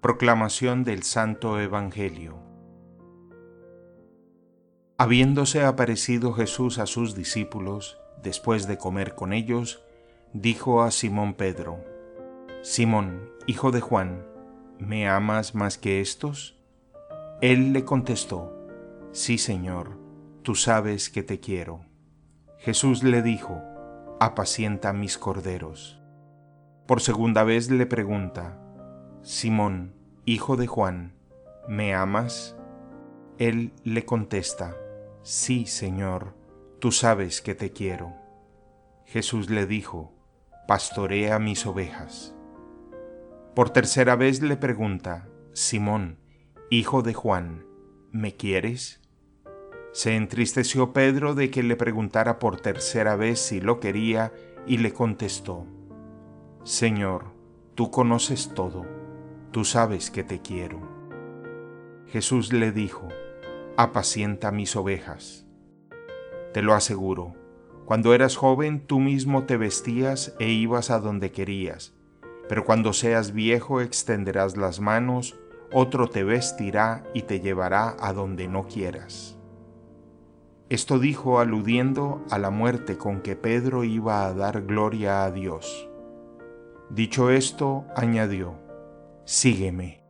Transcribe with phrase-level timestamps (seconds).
[0.00, 2.38] Proclamación del Santo Evangelio
[4.96, 9.82] Habiéndose aparecido Jesús a sus discípulos, después de comer con ellos,
[10.32, 11.84] dijo a Simón Pedro,
[12.62, 14.24] Simón, hijo de Juan,
[14.78, 16.58] ¿me amas más que estos?
[17.42, 18.56] Él le contestó,
[19.12, 19.98] Sí, Señor,
[20.40, 21.84] tú sabes que te quiero.
[22.56, 23.60] Jesús le dijo,
[24.18, 26.00] Apacienta mis corderos.
[26.86, 28.58] Por segunda vez le pregunta,
[29.22, 29.92] Simón,
[30.24, 31.12] hijo de Juan,
[31.68, 32.56] ¿me amas?
[33.36, 34.74] Él le contesta,
[35.22, 36.34] Sí, Señor,
[36.78, 38.14] tú sabes que te quiero.
[39.04, 40.14] Jesús le dijo,
[40.66, 42.34] Pastorea mis ovejas.
[43.54, 46.18] Por tercera vez le pregunta, Simón,
[46.70, 47.66] hijo de Juan,
[48.12, 49.02] ¿me quieres?
[49.92, 54.32] Se entristeció Pedro de que le preguntara por tercera vez si lo quería
[54.66, 55.66] y le contestó,
[56.64, 57.34] Señor,
[57.74, 58.99] tú conoces todo
[59.50, 60.80] tú sabes que te quiero.
[62.06, 63.08] Jesús le dijo,
[63.76, 65.46] apacienta mis ovejas.
[66.52, 67.34] Te lo aseguro,
[67.84, 71.94] cuando eras joven tú mismo te vestías e ibas a donde querías,
[72.48, 75.38] pero cuando seas viejo extenderás las manos,
[75.72, 79.36] otro te vestirá y te llevará a donde no quieras.
[80.68, 85.88] Esto dijo aludiendo a la muerte con que Pedro iba a dar gloria a Dios.
[86.90, 88.54] Dicho esto, añadió,
[89.24, 90.02] sígueme.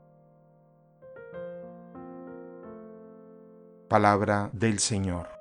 [3.89, 5.40] Palabra del Señor.